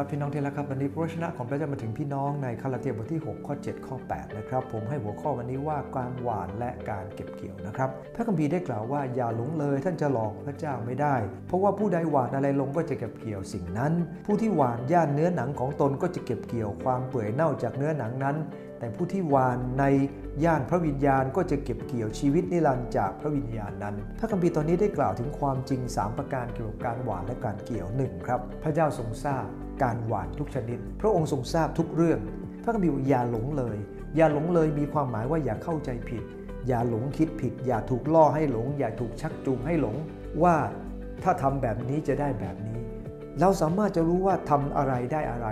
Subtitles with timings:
[0.00, 11.14] ครับพี่น้องที่รักครับวันนี้พระชนะของพระเจ้ามาถึงพี่น้องในคาราเตียบทที่ 6 ข้อ 7 ข้อ 8 นะครับ ผมให้หัวข้อวันนี้ว่าการหวานและการเก็บเกี่ยวนะครับพระคัมภีร์ได้กล่าวว่าอย่าหลงเลยท่านจะหลอกพระเจ้าไม่ได้
[11.48, 13.92] เพราะว่าผู้ใดหวานอะไรลงก็จะเก็บเกี่ยวสิ่งนั้น
[14.26, 18.36] ผู้ที่หวานย่านเนื้อหนังของตนก็จะเก็บเกี่ยวความเปื่อยเน่าจากเนื้อหนังนั้น
[18.80, 19.84] แต่ผู้ที่หวานใน
[20.44, 29.46] ย่านพระวิญญาณก็จะเก็บเกี่ยวชีวิตนิรันดร์จากพระวิญญาณนั้น พระคัมภีร์ตอนนี้ได้กล่าวถึงความจริง 3 ประการเกี่ยวกับการหวานและการเกี่ยวหนึ่งครับ พระเจ้าทรงทราบ
[29.82, 32.20] การหวานทุกชนิด พระองค์ทรงทราบทุกเรื่อง
[32.62, 33.76] พระคัมภีร์อย่าหลงเลย
[34.16, 36.24] อย่าหลงเลยมีความหมายว่าอย่าเข้าใจผิด
[36.66, 39.96] อย่าหลงคิดผิด อย่าถูกล่อให้หลง อย่าถูกชักจูงให้หลง
[40.42, 40.54] ว่า
[41.22, 42.69] ถ้าทำแบบนี้จะได้แบบนี้
[43.40, 45.48] เราสามารถจะรู้ว่าทำอะไรได้อะไร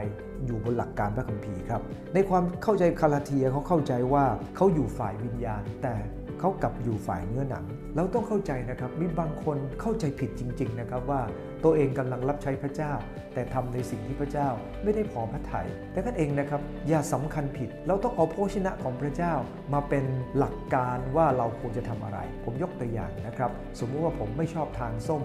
[0.46, 1.82] อยู่บนหลักการพระคัมภีร์ครับ
[2.14, 4.24] ในความเข้าใจคาราเทียเขาเข้าใจว่า
[4.56, 5.94] เขาอยู่ฝ่ายวิญญาณ แต่
[6.40, 7.64] เขากลับอยู่ฝ่ายเนื้อหนัง
[7.96, 11.20] เราต้องเข้าใจนะครับมีบางคนเข้าใจผิดจริง ๆ นะครับว่า
[11.64, 12.92] ตัวเองกำลังรับใช้พระเจ้า
[13.34, 14.48] แต่ทำในสิ่งที่พระเจ้า
[14.84, 19.34] ไม่ได้พอพระทยัยแต่กันเองนะครับอย่าสำคัญผิด เราต้องเอาโภชนะของพระเจ้า
[19.72, 20.04] มาเป็น
[20.38, 25.22] หลักการว่าเราควรจะทำอะไร ผมยกตัวอย่างนะครับ สมมุติว่าผมไม่ชอบทานส้ม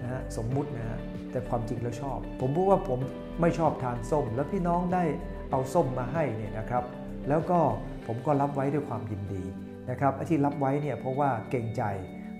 [0.00, 0.98] นะฮะสมมุตินะฮะ
[1.30, 2.98] แต่ความจริงแล้วชอบ ผมพูดว่าผม
[3.40, 5.04] ไม่ชอบทานส้ม แล้วพี่น้องได้
[5.50, 6.84] เอาส้มมาให้เนี่ยนะครับ
[7.28, 7.58] แล้วก็
[8.06, 9.42] ผมก็รับไว้ด้วยความยินดี
[9.90, 11.82] นะครับที่รับไว้เนี่ยเพราะว่าเกรงใจ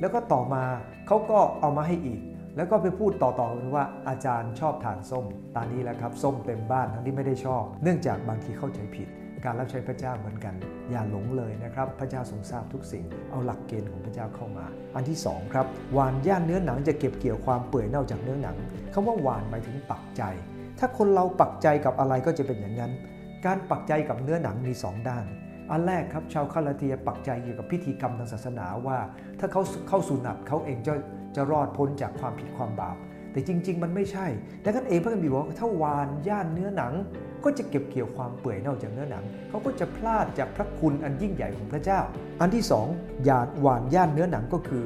[0.00, 0.64] แล้วก็ต่อมา
[1.06, 2.20] เขาก็เอามาให้อีก
[2.56, 5.24] แล้วก็ไปพูดต่อๆกันว่าอาจารย์ชอบทานส้ม
[5.56, 9.08] ตอนนี้แหละครับ ส้มเต็มบ้านทั้งที่ไม่ได้ชอบ เนื่องจากบางทีเข้าใจผิด
[9.44, 10.54] การรับใช้พระเจ้าเหมือนกัน
[10.90, 18.56] อย่าหลงเลยนะครับ พระเจ้าทรงทราบทุกสิ่ง เอาหลักเกณฑ์ของพระเจ้าเข้ามา อันที่2ครับหวานย่านเนื้อหนังจะเก็บเกี่ยวความเปื่อยเน่าจากเนื้อหนัง
[18.92, 20.22] คำว่าหวานหมายถึงปักใจ
[20.78, 22.92] ถ้าคนเราปักใจกับอะไรก็จะเป็นอย่างนั้น
[23.46, 25.24] การปักใจกับเนื้อหนังมี 2 ด้าน
[25.70, 28.98] อันแรกครับชาวคาลาเทียปักใจเกี่ยวกับพิธีกรรมทางศาสนาว่า
[29.40, 30.94] ถ้าเขาเข้าสู่นักเขาเองจะ
[31.36, 32.96] จะรอดพ้นจากความผิดความบาป
[33.32, 34.26] แต่จริง ๆ มันไม่ใช่
[34.64, 36.92] ดังนั้นเองพระคัมภีร์บอกว่าถ้าวานย่านเนื้อหนัง
[37.44, 42.00] ก็จะเก็บเกี่ยวความเปื่อยเน่าจากเนื้อหนัง เขาก็จะพลาดจากพระคุณอันยิ่งใหญ่ของพระเจ้า
[42.40, 42.64] อันที่
[42.96, 44.84] 2ยานหวานย่านเนื้อหนังก็คือ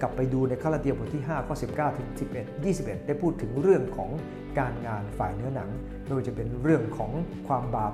[0.00, 4.10] กลับไปดูในคาลาเทียบทที่ 5 ข้อ 19 ถึง 11 21 ได้พูดถึงเรื่องของ
[4.58, 5.68] การงานฝ่ายเนื้อหนัง
[6.04, 7.12] ไม่ว่าจะเป็นเรื่องของ
[7.48, 7.92] ความบาป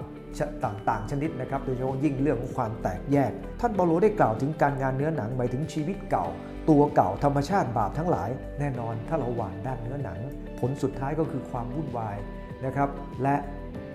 [0.65, 6.27] ต่างๆ ชนิดนะครับ โดยเฉพาะยิ่งเรื่องของความแตกแยก ท่านเปาโลได้กล่าวถึงการงานเนื้อหนังหมายถึงชีวิตเก่า
[6.69, 10.19] ตัวเก่าธรรมชาติบาปทั้งหลาย แน่นอนถ้าเราหวานด้านเนื้อหนัง
[10.61, 12.17] ผลสุดท้ายก็คือความวุ่นวาย
[12.65, 12.89] นะครับ
[13.23, 13.37] และ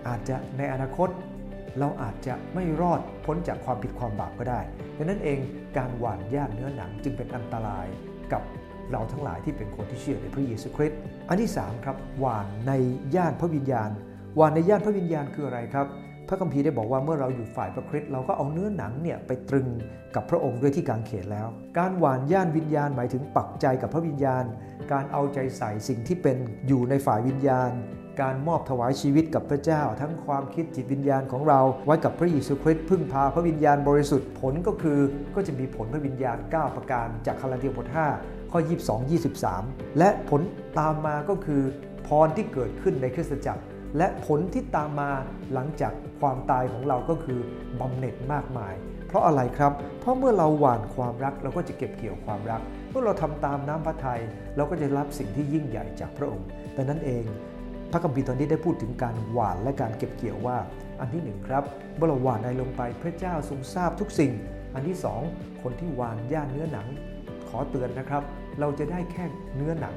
[0.08, 1.10] อาจจะในอนาคต
[1.80, 4.62] เราอาจจะไม่รอดพ้นจากความผิดความบาปก็ได้
[4.98, 5.40] ดังนั้นเอง
[5.78, 7.88] การหวานย่าเนื้อหนังจึงเป็นอันตราย
[8.34, 8.44] กับ
[8.92, 11.00] เราทั้งหลายที่เป็นคนที่เชื่อในพระเยซูคริสต์
[11.30, 12.72] อันที่3ครับหวานใน
[13.16, 13.90] ย่านพระวิญญาณ
[14.36, 15.88] หวานในย่านพระวิญญาณคืออะไรครับ
[16.30, 19.68] พระคัมภีร์ได้บอกว่าเมื่อเราอยู่ฝ่ายพระคริสต์เราก็เอาเนื้อหนังเนี่ยไปตรึง
[20.16, 21.48] กับพระองค์ด้วยที่กางเขนแล้ว
[21.78, 24.44] การหวานย่านวิญญาณหมายถึงปักใจกับพระวิญญาณ
[24.92, 26.38] การเอาใจใส่สิ่งที่เป็น
[26.68, 27.72] อยู่ในฝ่ายวิญญาณ
[28.22, 35.00] การมอบถวายชีวิตกับพระเจ้า ทั้งความคิดจิตวิญญาณของเรา ไว้กับพระเยซูคริสต์พึ่งพาพระวิญญาณบริสุทธิ์ผลก็คือ
[35.36, 37.88] ก็จะมีผลพระวิญญาณ 9 ประการจากคาลาเดียบท
[38.20, 38.60] 5ข้อ
[38.90, 39.12] 22
[39.52, 40.42] 23 และผล
[40.80, 41.62] ตามมาก็คือ
[42.08, 43.64] พรที่เกิดขึ้นในคริสตจักร
[43.98, 45.12] และผลที่ตามมา
[45.54, 47.40] หลังจากความตายของเราก็คือ
[47.80, 48.74] บำเหน็จมากมาย
[49.08, 54.22] เพราะอะไรครับ เพราะเมื่อเราหว่านความรักเราก็จะเก็บเกี่ยวความรัก เมื่อเราทำตามน้ำพระทัย
[54.56, 57.26] เราก็จะรับสิ่งที่ยิ่งใหญ่จากพระองค์ดังนั้นเอง
[57.92, 60.58] พระคัมภีร์ตอนนี้ได้พูดถึงการหว่านและการเก็บเกี่ยวว่า
[61.00, 61.64] อันที่หนึ่งครับ
[61.96, 64.32] เมื่อเราหว่านอะไรลงไปพระเจ้าทรงทราบทุกสิ่ง
[64.74, 65.22] อันที่สอง
[65.62, 66.88] คนที่หว่านย่านเนื้อหนัง
[67.50, 68.24] ขอเตือนนะครับ
[68.60, 69.24] เราจะได้แค่
[69.56, 69.96] เนื้อหนัง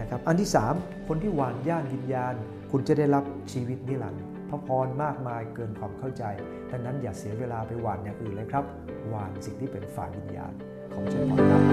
[0.00, 2.34] นะครับอันที่ 3 คนที่หวานย่านวิญญาณ
[2.70, 6.24] คุณจะได้รับชีวิตนิรันดร์พระพรมากมายเกินความเข้าใจ
[6.70, 8.64] ดังนั้นอย่าเสียเวลาไปหวานอย่างอื่นเลยครับ
[9.08, 10.52] หวานสิ่งที่เป็นฝ่ายวิญญาณ
[10.92, 11.65] ของเจ้าพรครับ